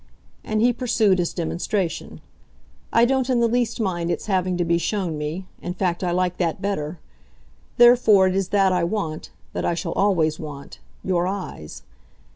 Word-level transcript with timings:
And 0.43 0.61
he 0.61 0.73
pursued 0.73 1.19
his 1.19 1.31
demonstration. 1.31 2.21
"I 2.91 3.05
don't 3.05 3.29
in 3.29 3.39
the 3.39 3.47
least 3.47 3.79
mind 3.79 4.09
its 4.09 4.25
having 4.25 4.57
to 4.57 4.65
be 4.65 4.79
shown 4.79 5.15
me 5.15 5.45
in 5.61 5.75
fact 5.75 6.03
I 6.03 6.09
like 6.09 6.37
that 6.37 6.59
better. 6.59 6.99
Therefore 7.77 8.25
it 8.25 8.35
is 8.35 8.47
that 8.49 8.73
I 8.73 8.83
want, 8.83 9.29
that 9.53 9.63
I 9.63 9.75
shall 9.75 9.91
always 9.93 10.39
want, 10.39 10.79
your 11.03 11.27
eyes. 11.27 11.83